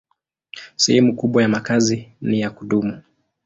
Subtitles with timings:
[0.75, 3.01] Sehemu kubwa ya makazi ni ya kudumu.